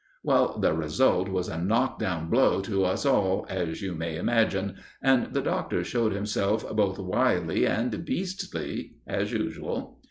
Well, 0.23 0.57
the 0.57 0.73
result 0.73 1.29
was 1.29 1.47
a 1.47 1.59
knock 1.61 1.99
down 1.99 2.27
blow 2.27 2.59
to 2.61 2.85
us 2.85 3.05
all, 3.05 3.45
as 3.49 3.83
you 3.83 3.93
may 3.93 4.15
imagine, 4.17 4.77
and 4.99 5.31
the 5.31 5.43
Doctor 5.43 5.83
showed 5.83 6.13
himself 6.13 6.67
both 6.75 6.97
wily 6.97 7.67
and 7.67 8.03
beastly, 8.03 8.93
as 9.05 9.31
usual. 9.31 9.99